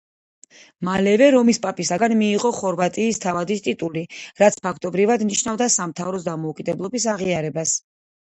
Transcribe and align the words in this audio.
მალევე 0.87 1.25
რომის 1.35 1.59
პაპისაგან 1.65 2.15
მიიღო 2.21 2.51
ხორვატიის 2.59 3.21
თავადის 3.27 3.61
ტიტული, 3.69 4.03
რაც, 4.43 4.57
ფაქტობრივად, 4.67 5.25
ნიშნავდა 5.33 5.67
სამთავროს 5.77 6.27
დამოუკიდებლობის 6.31 7.07
აღიარებას. 7.17 7.75